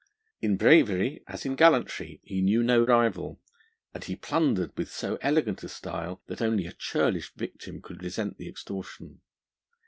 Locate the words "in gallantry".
1.45-2.21